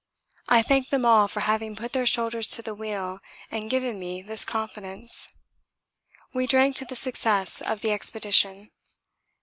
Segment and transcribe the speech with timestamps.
[0.49, 3.19] I thanked them all for having put their shoulders to the wheel
[3.51, 5.29] and given me this confidence.
[6.33, 8.71] We drank to the Success of the Expedition.